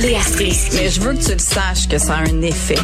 [0.00, 0.76] Léa Strisky.
[0.76, 2.78] Mais je veux que tu le saches que ça a un effet.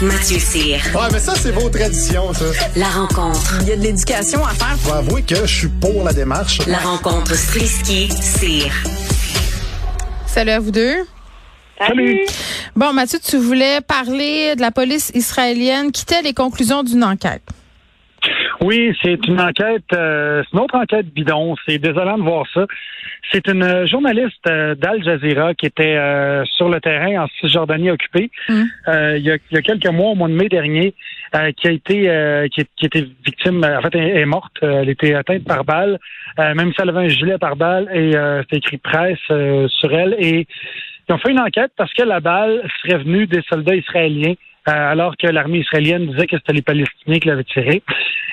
[0.00, 0.80] Mathieu Cyr.
[0.94, 2.44] Ouais, mais ça, c'est vos traditions, ça.
[2.76, 3.58] La rencontre.
[3.62, 4.76] Il y a de l'éducation à faire.
[4.78, 6.58] Faut avouer que je suis pour la démarche.
[6.66, 8.72] La rencontre Strisky-Cyr.
[10.26, 10.96] Salut à vous deux.
[11.78, 12.20] Salut.
[12.74, 17.42] Bon, Mathieu, tu voulais parler de la police israélienne qui était les conclusions d'une enquête.
[18.64, 21.54] Oui, c'est une enquête, euh, c'est une autre enquête bidon.
[21.66, 22.64] C'est désolant de voir ça.
[23.30, 28.30] C'est une journaliste euh, d'Al Jazeera qui était euh, sur le terrain en Cisjordanie occupée
[28.48, 28.62] Mm.
[28.88, 30.94] euh, il, y a, il y a quelques mois, au mois de mai dernier,
[31.34, 34.56] euh, qui a été euh, qui, qui était victime, en fait, elle est morte.
[34.62, 35.98] Elle était atteinte par balle,
[36.38, 39.68] euh, même si elle avait un gilet par balle et euh, c'était écrit presse euh,
[39.68, 40.16] sur elle.
[40.18, 40.46] Et
[41.08, 44.34] ils ont fait une enquête parce que la balle serait venue des soldats israéliens.
[44.68, 47.82] Euh, alors que l'armée israélienne disait que c'était les Palestiniens qui l'avaient tiré.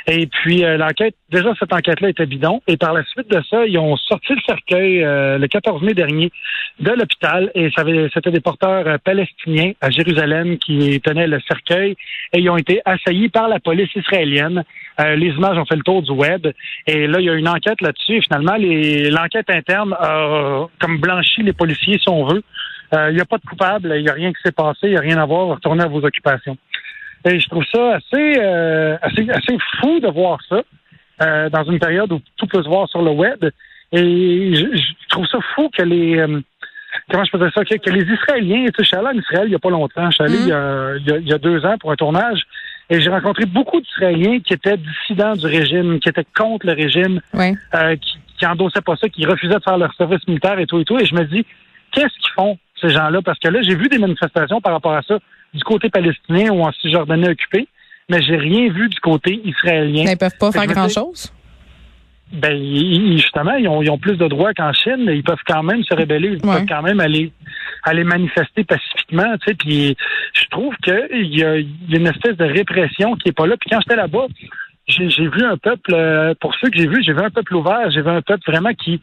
[0.08, 2.62] Et puis euh, l'enquête, déjà cette enquête-là était bidon.
[2.68, 5.94] Et par la suite de ça, ils ont sorti le cercueil euh, le 14 mai
[5.94, 6.32] dernier
[6.80, 7.52] de l'hôpital.
[7.54, 7.70] Et
[8.14, 11.96] c'était des porteurs euh, palestiniens à Jérusalem qui tenaient le cercueil.
[12.34, 14.64] Et ils ont été assaillis par la police israélienne.
[15.00, 16.48] Euh, les images ont fait le tour du web.
[16.88, 18.22] Et là, il y a une enquête là-dessus.
[18.24, 22.44] Finalement, l'enquête interne a comme blanchi les policiers, si on veut.
[22.94, 24.92] Euh, Il n'y a pas de coupable, il n'y a rien qui s'est passé, il
[24.92, 26.58] n'y a rien à voir, retournez à vos occupations.
[27.26, 30.62] Et je trouve ça assez, euh, assez, assez fou de voir ça
[31.24, 33.46] euh, dans une période où tout peut se voir sur le web.
[33.92, 36.40] Et je, je trouve ça fou que les euh,
[37.10, 39.20] comment je peux dire ça, que, que les Israéliens, tu sais, je suis allé en
[39.20, 40.44] Israël il n'y a pas longtemps, je suis allé Mhm.
[40.44, 42.42] il, y a, il y a- il y a deux ans pour un tournage.
[42.90, 47.22] Et j'ai rencontré beaucoup d'Israéliens qui étaient dissidents du régime, qui étaient contre le régime,
[47.34, 47.56] Oui.
[47.76, 50.80] euh, qui, qui endossaient pas ça, qui refusaient de faire leur service militaire et tout
[50.80, 51.00] et tout.
[51.00, 51.46] Et je me dis,
[51.92, 53.22] qu'est-ce qu'ils font, ces gens-là?
[53.22, 55.20] Parce que là, j'ai vu des manifestations par rapport à ça
[55.54, 57.68] du côté palestinien ou en Cisjordanie occupée,
[58.10, 60.04] mais j'ai rien vu du côté israélien.
[60.06, 61.32] Mais ils peuvent pas faire grand-chose.
[62.34, 65.44] Ben, ils- justement, ils ont, ils ont plus de droits qu'en Chine, mais ils peuvent
[65.46, 66.60] quand même se rébeller, ils Ouais.
[66.60, 67.32] peuvent quand même aller
[67.84, 69.54] aller manifester pacifiquement, tu sais.
[69.56, 69.98] Puis
[70.34, 73.48] je trouve que il y a, y a une espèce de répression qui est pas
[73.48, 73.56] là.
[73.60, 74.28] Puis quand j'étais là-bas,
[74.88, 77.90] j'ai vu un peuple, euh, pour ceux que j'ai vus, j'ai vu un peuple ouvert,
[77.92, 79.02] j'ai vu un peuple vraiment qui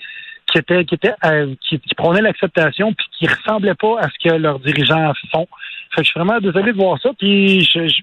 [0.51, 4.29] qui était qui était euh, qui, qui prônait l'acceptation puis qui ressemblait pas à ce
[4.29, 5.47] que leurs dirigeants font.
[5.95, 7.11] Fait que je suis vraiment désolé de voir ça.
[7.19, 8.01] Puis je, je,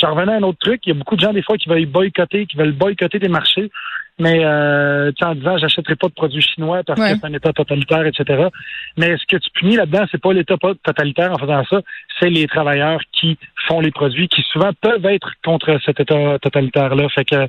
[0.00, 0.80] j'en revenais à un autre truc.
[0.86, 3.28] Il y a beaucoup de gens des fois qui veulent boycotter, qui veulent boycotter des
[3.28, 3.70] marchés,
[4.18, 7.12] mais euh, en disant j'achèterai pas de produits chinois parce Ouais.
[7.14, 8.48] que c'est un État totalitaire, etc.
[8.96, 11.80] Mais ce que tu punis là-dedans, c'est pas l'État totalitaire en faisant ça,
[12.20, 17.08] c'est les travailleurs qui font les produits, qui souvent peuvent être contre cet État totalitaire-là.
[17.08, 17.48] Fait que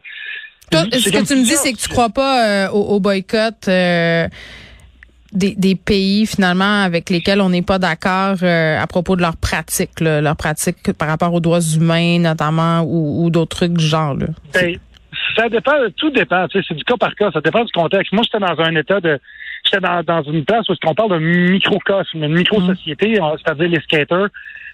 [0.72, 3.68] Toi, ce que tu me dis, c'est que tu crois pas euh, au, au boycott
[3.68, 4.28] euh,
[5.31, 9.38] des, des pays finalement avec lesquels on n'est pas d'accord euh, à propos de leurs
[9.38, 14.16] pratiques, leurs pratiques par rapport aux droits humains notamment ou, ou d'autres trucs du genre.
[14.16, 14.28] Là.
[14.53, 14.78] Ben,
[15.36, 16.46] ça dépend, tout dépend.
[16.52, 18.14] C'est du cas par cas, ça dépend du contexte.
[18.14, 19.20] Moi, j'étais dans un état de.
[19.66, 24.28] J'étais dans, dans une place où on parle d'un microcosme, une micro-société, c'est-à-dire les skaters.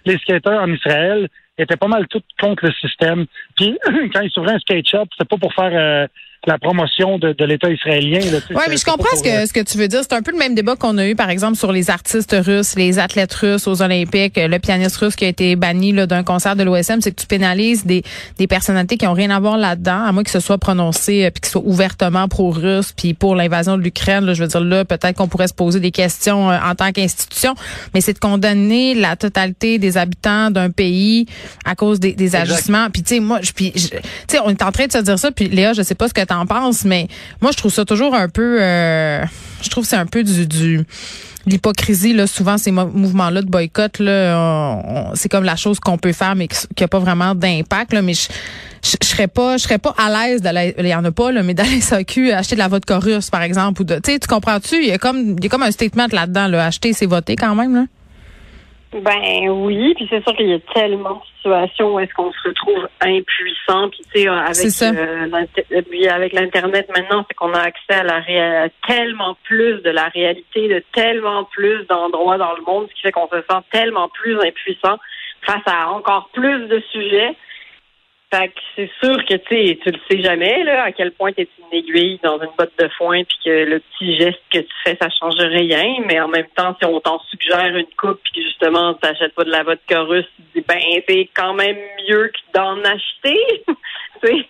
[0.06, 1.30] Les skaters en Israël
[1.62, 3.26] étaient pas mal tous contre le système.
[3.56, 3.78] Puis
[4.14, 6.08] quand ils s'ouvraient un skate shop, c'était pas pour faire euh,
[6.48, 8.20] la promotion de, de l'État israélien.
[8.50, 10.00] Oui, mais je comprends ce pour, euh, que, ce que tu veux dire.
[10.02, 12.76] C'est un peu le même débat qu'on a eu, par exemple, sur les artistes russes,
[12.76, 16.64] les athlètes russes aux Olympiques, le pianiste russe qui a été banni d'un concert de
[16.64, 18.02] l'OSM, c'est que tu pénalises des,
[18.40, 21.30] des personnalités qui ont rien à voir là-dedans, à moins qu'ils se soient prononcés euh,
[21.30, 24.34] puis qu'ils soient ouvertement pro-russes puis pour l'invasion de l'Ukraine.
[24.34, 27.54] Je veux dire, là, peut-être qu'on pourrait se poser des questions euh, en tant qu'institution,
[27.94, 31.28] mais c'est de condamner la totalité des habitants d'un pays
[31.66, 32.90] à cause des, des agissements.
[32.90, 33.98] Puis tu sais, moi, puis, je- tu
[34.28, 36.14] sais, on est en train de se dire ça, puis Léa, je sais pas ce
[36.16, 37.08] que t'en penses, mais
[37.42, 39.24] moi, je trouve ça toujours un peu, euh,
[39.62, 40.86] je trouve c'est un peu du, du
[41.46, 42.28] l'hypocrisie là.
[42.28, 46.48] Souvent, ces mo- mouvements-là de boycott là, c'est comme la chose qu'on peut faire, mais
[46.48, 47.94] qui qui a pas vraiment d'impact.
[47.94, 48.28] Là, mais je
[48.84, 51.44] je serais pas, je serais pas à l'aise d'aller, il y en a pas là,
[51.44, 54.76] mais d'aller SAQ acheter de la vodka russe, par exemple, ou de, tu comprends-tu?
[54.82, 57.36] Il y a comme, il y a comme un statement là-dedans, là, acheter, c'est voter
[57.36, 57.86] quand même là.
[58.94, 62.48] Ben oui, puis c'est sûr qu'il y a tellement de situations où est-ce qu'on se
[62.50, 64.54] retrouve impuissant, puis tu sais avec
[64.98, 68.68] euh, l'inter- euh, puis avec l'internet maintenant, c'est qu'on a accès à la ré- à
[68.88, 73.12] tellement plus de la réalité de tellement plus d'endroits dans le monde, ce qui fait
[73.14, 74.98] qu'on se sent tellement plus impuissant
[75.44, 77.34] face à encore plus de sujets.
[78.34, 81.42] Fait que c'est sûr que tu tu le sais jamais là à quel point tu
[81.42, 84.74] es une aiguille dans une botte de foin puis que le petit geste que tu
[84.86, 88.34] fais ça change rien, mais en même temps si on t'en suggère une coupe puis
[88.36, 90.80] que justement tu n'achètes pas de la vodka russe, tu dis ben
[91.10, 93.40] c'est quand même mieux que d'en acheter.
[94.24, 94.46] Tu sais.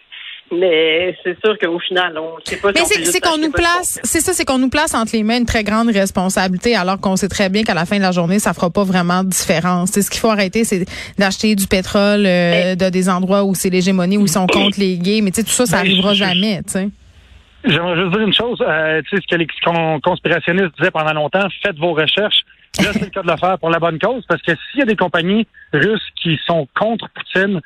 [0.51, 2.69] Mais c'est sûr qu'au final on sait pas.
[2.73, 5.37] si Mais c'est qu'on nous place, c'est ça, c'est qu'on nous place entre les mains
[5.37, 8.39] une très grande responsabilité, alors qu'on sait très bien qu'à la fin de la journée,
[8.39, 9.91] ça fera pas vraiment de différence.
[9.91, 10.85] C'est ce qu'il faut arrêter, c'est
[11.17, 14.97] d'acheter du pétrole euh, de des endroits où c'est l'hégémonie, où ils sont contre les
[14.97, 15.21] gays.
[15.21, 16.89] Mais tu sais, tout ça, ça arrivera je- je- jamais, tu sais.
[17.63, 18.57] J'aimerais juste dire une chose.
[18.67, 22.41] Euh, tu sais, ce que les con- conspirationnistes disaient pendant longtemps, faites vos recherches.
[22.79, 24.81] Là, c'est le cas de le faire pour la bonne cause, parce que s'il y
[24.81, 27.59] a des compagnies russes qui sont contre Poutine,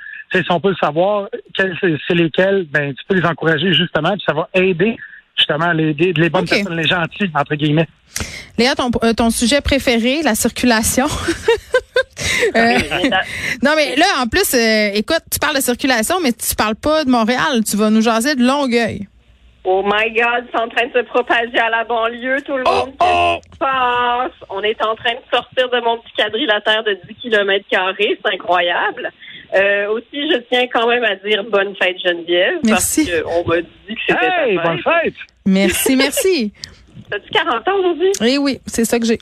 [0.43, 1.27] si on peut le savoir,
[1.57, 4.97] c'est lesquelles, ben, tu peux les encourager justement, puis ça va aider
[5.37, 7.87] justement les, les, les bonnes personnes, les gentils, entre guillemets.
[8.57, 11.07] Léa, ton, euh, ton sujet préféré, la circulation?
[12.55, 12.77] Euh,
[13.63, 17.03] non, mais là, en plus, euh, écoute, tu parles de circulation, mais tu parles pas
[17.03, 17.63] de Montréal.
[17.69, 19.07] Tu vas nous jaser de Longueuil.
[19.63, 22.93] Oh my God, c'est en train de se propager à la banlieue, tout le monde.
[22.99, 24.31] Qu'est-ce qui se passe?
[24.49, 28.19] On est en train de sortir de mon petit quadrilatère de 10 km carrés.
[28.23, 29.11] C'est incroyable.
[29.53, 32.59] Euh, aussi, je tiens quand même à dire bonne fête Geneviève.
[32.63, 33.09] Merci.
[33.09, 35.13] Parce qu'on m'a dit que c'était Hey, ta bonne fête.
[35.45, 36.53] Merci, merci.
[37.11, 38.11] T'as-tu 40 ans aujourd'hui?
[38.23, 39.19] Eh oui, c'est ça que j'ai.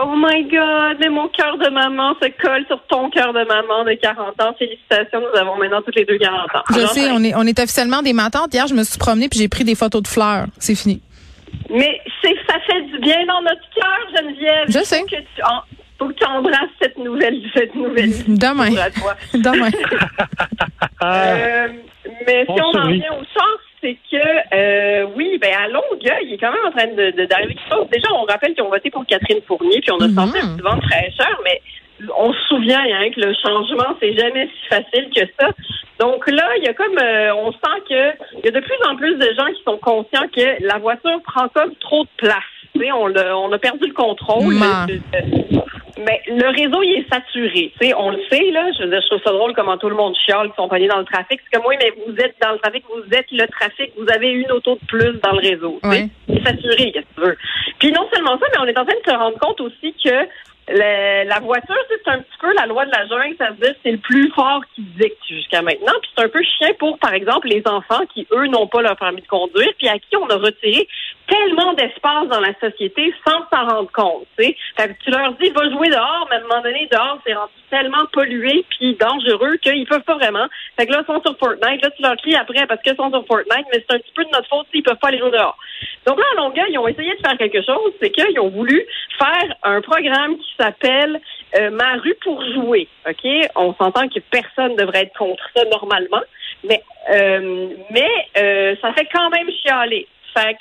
[0.00, 3.84] Oh my God, mais mon cœur de maman se colle sur ton cœur de maman
[3.84, 4.54] de 40 ans.
[4.58, 6.62] Félicitations, nous avons maintenant toutes les deux 40 ans.
[6.70, 8.54] Je Alors, sais, on est, on est officiellement des matantes.
[8.54, 10.46] Hier, je me suis promenée puis j'ai pris des photos de fleurs.
[10.58, 11.02] C'est fini.
[11.68, 14.66] Mais c'est ça fait du bien dans notre cœur, Geneviève.
[14.68, 15.00] Je sais.
[15.00, 15.62] Faut que tu, en-
[15.98, 16.69] faut que tu embrasses
[17.20, 18.66] nouvelle, cette nouvelle Demain.
[18.68, 19.14] pour à toi.
[19.34, 19.70] Demain.
[21.02, 21.68] Euh,
[22.26, 26.24] mais On si on en vient au sens, c'est que euh, oui, ben à Longueuil,
[26.26, 27.88] il est quand même en train de- d'arriver quelque chose.
[27.90, 30.14] Déjà, on rappelle qu'ils ont voté pour Catherine Fournier, puis on a Mhm.
[30.14, 31.62] senti un petit vent de fraîcheur, mais
[32.18, 35.48] on se souvient hein, que le changement, c'est jamais si facile que ça.
[35.98, 38.86] Donc là, il y a comme euh, on sent que il y a de plus
[38.90, 42.36] en plus de gens qui sont conscients que la voiture prend comme trop de place.
[42.92, 44.54] On, a perdu le contrôle.
[44.86, 45.60] De- de-
[46.06, 47.72] mais le réseau, il est saturé.
[47.78, 48.70] Tu sais, on le sait, là.
[48.78, 50.88] Je veux dire, je trouve ça drôle comment tout le monde chiale, qui sont pognés
[50.88, 51.40] dans le trafic.
[51.44, 54.28] C'est comme, oui, mais vous êtes dans le trafic, vous êtes le trafic, vous avez
[54.30, 55.78] une auto de plus dans le réseau.
[55.82, 55.88] sais.
[55.88, 56.08] Ouais.
[56.28, 57.36] C'est saturé, qu'est-ce que tu veux.
[57.78, 60.26] Puis non seulement ça, mais on est en train de se rendre compte aussi que
[60.72, 63.74] le- la voiture, c'est un petit peu la loi de la jungle, ça veut dire
[63.82, 65.92] c'est le plus fort qui dicte jusqu'à maintenant.
[66.00, 68.96] Puis c'est un peu chien pour, par exemple, les enfants qui, eux, n'ont pas leur
[68.96, 70.86] permis de conduire, puis à qui on a retiré
[71.30, 74.26] tellement d'espace dans la société sans s'en rendre compte.
[74.36, 77.34] Fait que tu leur dis, va jouer dehors, mais à un moment donné, dehors, c'est
[77.34, 80.46] rendu tellement pollué puis dangereux qu'ils peuvent pas vraiment.
[80.78, 81.82] Fait que là, ils sont sur Fortnite.
[81.82, 84.24] Là, tu leur cries après parce qu'ils sont sur Fortnite, mais c'est un petit peu
[84.24, 85.56] de notre faute s'ils peuvent pas aller jouer dehors.
[86.06, 88.84] Donc là, à Longueuil, ils ont essayé de faire quelque chose, c'est qu'ils ont voulu
[89.18, 91.20] faire un programme qui s'appelle
[91.58, 92.88] euh, Ma rue pour jouer.
[93.56, 96.22] On s'entend que personne devrait être contre ça normalement,
[96.64, 96.82] mais
[97.12, 100.06] euh, mais euh, ça fait quand même chialer.
[100.34, 100.60] Fait que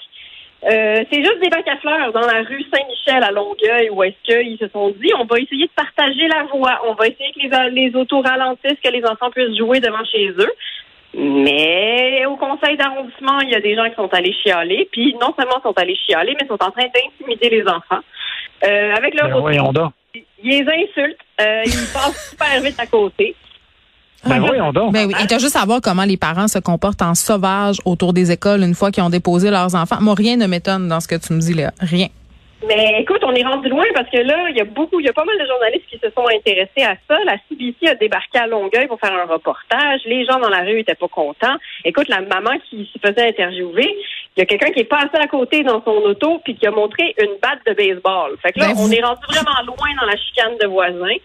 [0.66, 4.18] euh, c'est juste des bacs à fleurs dans la rue Saint-Michel à Longueuil où est-ce
[4.24, 7.40] qu'ils se sont dit on va essayer de partager la voie, on va essayer que
[7.40, 10.54] les, les autos ralentissent, que les enfants puissent jouer devant chez eux.
[11.14, 15.34] Mais au conseil d'arrondissement, il y a des gens qui sont allés chialer, puis non
[15.38, 18.04] seulement sont allés chialer, mais sont en train d'intimider les enfants.
[18.64, 19.82] Euh, avec leur ben auto,
[20.14, 23.36] ils les insultent, euh, ils passent super vite à côté.
[24.26, 24.92] Ben voyons donc.
[24.94, 25.14] Ben oui.
[25.24, 28.62] Et t'as juste à voir comment les parents se comportent en sauvage autour des écoles
[28.64, 29.98] une fois qu'ils ont déposé leurs enfants.
[30.02, 31.72] Moi, rien ne m'étonne dans ce que tu me dis, là.
[31.80, 32.08] Rien.
[32.68, 35.10] Mais écoute, on est rendu loin parce que là, il y a beaucoup, il y
[35.10, 37.18] a pas mal de journalistes qui se sont intéressés à ça.
[37.26, 40.02] La CBC a débarqué à Longueuil pour faire un reportage.
[40.06, 41.56] Les gens dans la rue étaient pas contents.
[41.86, 43.88] Écoute, la maman qui se faisait interviewer,
[44.36, 46.72] il y a quelqu'un qui est passé à côté dans son auto puis qui a
[46.72, 48.36] montré une batte de baseball.
[48.42, 51.16] Fait que là, Ben, on vous- est rendu vraiment loin dans la chicane de voisins.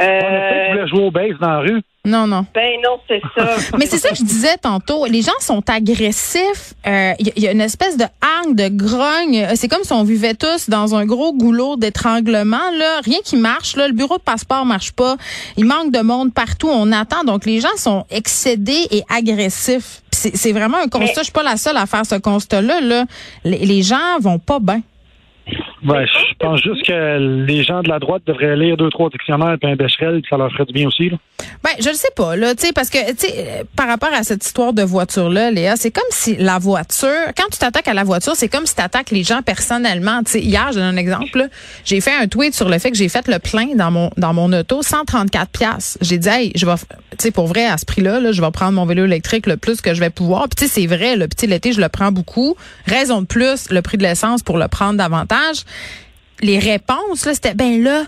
[0.00, 1.82] On a Euh, jouer au base dans la rue.
[2.04, 2.46] Non, non.
[2.54, 3.56] ben non, c'est ça.
[3.78, 5.04] Mais c'est ça que je disais tantôt.
[5.06, 6.72] Les gens sont agressifs.
[6.86, 9.44] Euh, Il y, a- il y a une espèce de hargne, de grogne.
[9.44, 12.70] Euh, C'est comme si on vivait tous dans un gros goulot d'étranglement.
[12.78, 13.76] Là, rien qui marche.
[13.76, 15.16] Là, le bureau de passeport marche pas.
[15.56, 16.68] Il manque de monde partout.
[16.72, 17.24] On attend.
[17.24, 20.02] Donc les gens sont excédés et agressifs.
[20.12, 20.98] C'est vraiment un constat.
[21.00, 22.80] Mais- Je suis pas la seule à faire ce constat-là.
[22.80, 23.04] Là.
[23.44, 24.80] Les, les gens vont pas bien.
[25.82, 29.56] Ben, je pense juste que les gens de la droite devraient lire deux, trois dictionnaires
[29.62, 31.10] et un Becherel, ça leur ferait du bien aussi.
[31.10, 31.16] Là.
[31.62, 34.12] Ben, je le sais pas, là, tu sais, parce que, tu sais, euh, par rapport
[34.12, 37.94] à cette histoire de voiture-là, Léa, c'est comme si la voiture, quand tu t'attaques à
[37.94, 40.22] la voiture, c'est comme si tu attaques les gens personnellement.
[40.24, 41.48] Tu sais, hier, je donne un exemple,
[41.84, 44.34] j'ai fait un tweet sur le fait que j'ai fait le plein dans mon, dans
[44.34, 45.98] mon auto, 134 pièces.
[46.00, 48.50] J'ai dit, hey, je vais, tu sais, pour vrai, à ce prix-là, là, je vais
[48.50, 50.48] prendre mon vélo électrique le plus que je vais pouvoir.
[50.48, 52.56] Puis, tu sais, c'est vrai, le petit l'été, je le prends beaucoup.
[52.86, 55.64] Raison de plus, le prix de l'essence pour le prendre davantage
[56.40, 58.04] les réponses là c'était ben là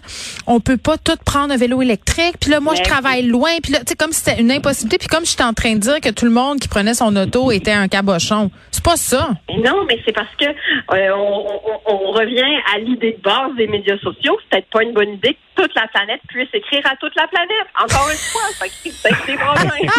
[0.46, 2.34] on peut pas tout prendre un vélo électrique.
[2.40, 3.50] Puis là moi je Mais- travaille loin.
[3.60, 4.98] Puis là tu sais comme si c'était une impossibilité.
[4.98, 7.50] Puis comme j'étais en train de dire que tout le monde qui prenait son auto
[7.50, 8.52] était un cabochon.
[8.70, 9.30] C'est pas ça.
[9.64, 11.44] Non, mais c'est parce que euh, on,
[11.86, 14.38] on- on revient à l'idée de base des médias sociaux.
[14.44, 17.26] C'est peut-être pas une bonne idée que toute la planète puisse écrire à toute la
[17.26, 17.66] planète.
[17.82, 19.90] Encore une fois, ça crée peut-être des problèmes.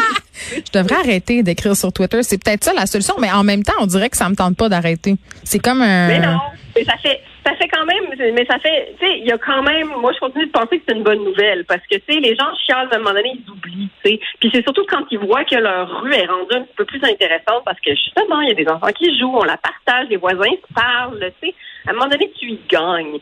[0.55, 2.23] je devrais arrêter d'écrire sur Twitter.
[2.23, 4.55] C'est peut-être ça la solution mais en même temps on dirait que ça me tente
[4.55, 5.15] pas d'arrêter.
[5.43, 6.39] C'est comme un Mais non,
[6.77, 9.37] mais ça fait ça fait quand même, mais ça fait, tu sais, il y a
[9.37, 12.03] quand même, moi, je continue de penser que c'est une bonne nouvelle parce que, tu
[12.07, 14.19] sais, les gens chialent à un moment donné, ils oublient, tu sais.
[14.39, 17.03] Puis c'est surtout quand ils voient que leur rue est rendue un petit peu plus
[17.03, 20.17] intéressante parce que, justement, il y a des enfants qui jouent, on la partage, les
[20.17, 21.55] voisins se parlent, tu sais.
[21.87, 23.19] À un moment donné, tu y gagnes.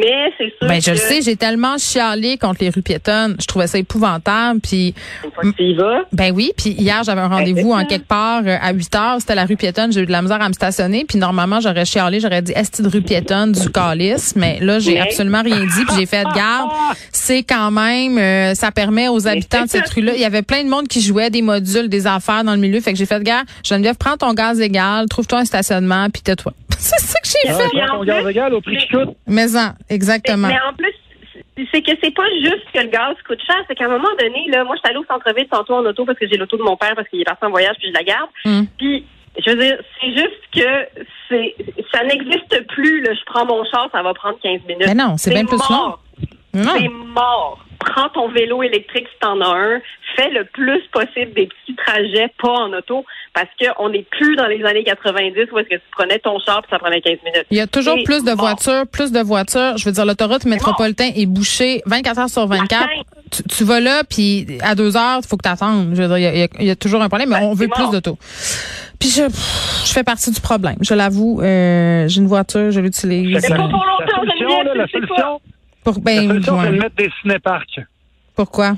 [0.00, 3.36] Mais c'est sûr Ben, je que le sais, j'ai tellement chialé contre les rues piétonnes.
[3.40, 4.60] Je trouvais ça épouvantable.
[4.60, 4.94] Puis,
[5.24, 6.52] une fois que tu y vas, ben oui.
[6.56, 9.16] Puis hier, j'avais un rendez-vous en quelque part euh, à 8 heures.
[9.18, 9.92] C'était la rue piétonne.
[9.92, 11.04] J'ai eu de la misère à me stationner.
[11.06, 12.20] Puis normalement, j'aurais chialé.
[12.20, 14.34] J'aurais dit, est-ce de rue piétonne du calice?
[14.36, 15.84] Mais là, j'ai absolument rien dit.
[15.86, 16.70] Puis j'ai fait garde.
[17.12, 20.12] C'est quand même, euh, ça permet aux habitants de cette rue-là.
[20.14, 22.80] Il y avait plein de monde qui jouait des modules, des affaires dans le milieu.
[22.80, 23.46] Fait que j'ai fait garde.
[23.64, 25.06] Geneviève, prends ton gaz égal.
[25.08, 26.08] Trouve-toi un stationnement.
[26.10, 26.52] Puis tais-toi.
[26.78, 27.86] C'est ça que j'ai Ah, fait.
[27.88, 29.10] ton gaz égal au prix qui coûte.
[29.26, 30.48] Mais en, exactement.
[30.48, 30.94] Mais en plus,
[31.72, 34.46] c'est que c'est pas juste que le gaz coûte cher, c'est qu'à un moment donné,
[34.48, 36.62] là, moi, je suis allée au centre-ville tantôt en auto parce que j'ai l'auto de
[36.62, 38.30] mon père parce qu'il est parti en voyage puis je la garde.
[38.44, 38.62] Mm.
[38.78, 39.04] Puis,
[39.38, 41.54] je veux dire, c'est juste que c'est
[41.92, 43.02] ça n'existe plus.
[43.02, 43.14] Là.
[43.14, 44.86] Je prends mon char, ça va prendre 15 minutes.
[44.86, 46.02] Mais non, c'est bien plus mort.
[46.52, 46.72] Non.
[46.76, 47.64] C'est mort.
[47.94, 49.80] Prends ton vélo électrique si t'en as un.
[50.16, 53.04] Fais le plus possible des petits trajets, pas en auto,
[53.34, 56.62] parce qu'on n'est plus dans les années 90 où est-ce que tu prenais ton char
[56.62, 57.46] puis ça prenait 15 minutes.
[57.50, 59.76] Il y a toujours plus de voitures, plus de voitures.
[59.76, 62.80] Je veux dire, l'autoroute métropolitain est bouchée 24 heures sur 24.
[62.80, 62.88] Matin.
[63.30, 65.90] Tu, tu vas là, puis à deux heures, il faut que tu attendes.
[65.94, 67.68] Je veux dire, il y a- il y, toujours un problème, mais Ben, on veut
[67.68, 68.18] plus d'auto.
[68.98, 69.22] Puis je,
[69.86, 70.76] je fais partie du problème.
[70.80, 73.38] Je l'avoue, euh, j'ai une voiture, je l'utilise.
[73.40, 75.40] C'est pas La, pour longtemps, la solution, là, la solution,
[75.84, 76.76] Pour, la ben, solution, c'est ouais.
[76.76, 77.80] de mettre des cinéparcs.
[78.34, 78.76] Pourquoi?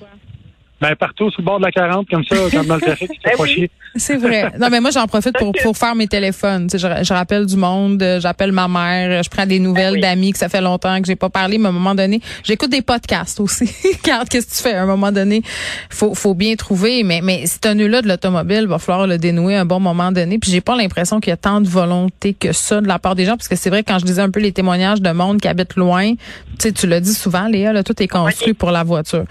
[0.83, 3.19] Ben, partout sur le bord de la 40, comme ça, comme dans le trafic, fais
[3.25, 3.49] Ben pas oui.
[3.51, 3.71] chier.
[3.95, 4.53] C'est vrai.
[4.59, 6.67] Non, mais moi, j'en profite pour, pour faire mes téléphones.
[6.67, 9.93] Tu sais, je, je rappelle du monde, euh, j'appelle ma mère, je prends des nouvelles
[9.93, 10.01] Ben oui.
[10.01, 12.71] d'amis que ça fait longtemps que j'ai pas parlé, mais à un moment donné, j'écoute
[12.71, 13.71] des podcasts aussi.
[14.03, 14.75] Regarde, qu'est-ce que tu fais?
[14.75, 15.43] À un moment donné,
[15.89, 17.05] faut, faut bien trouver.
[17.05, 20.39] Mais, mais ce nœud-là de l'automobile, va falloir le dénouer à un bon moment donné.
[20.39, 23.15] Puis j'ai pas l'impression qu'il y a tant de volonté que ça de la part
[23.15, 25.41] des gens, parce que c'est vrai, quand je disais un peu les témoignages de monde
[25.41, 26.19] qui habite loin, tu
[26.59, 29.25] sais, tu l'as dit souvent, Léa, là, tout est construit pour la voiture.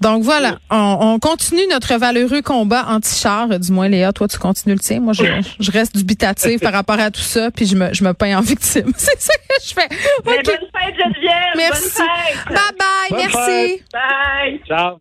[0.00, 4.74] Donc voilà, on, on continue notre valeureux combat anti-char, du moins Léa, toi tu continues
[4.74, 5.00] le tien.
[5.00, 5.24] Moi je,
[5.60, 8.42] je reste dubitative par rapport à tout ça, puis je me, je me peins en
[8.42, 8.92] victime.
[8.96, 9.88] C'est ça que je fais.
[10.26, 11.54] Mais bonne fête, Geneviève!
[11.56, 11.98] Merci.
[11.98, 12.46] Bonne fête!
[12.46, 13.78] Bye bye, Bonne merci.
[13.78, 13.84] fête.
[13.92, 14.60] Bye!
[14.66, 15.00] Ciao.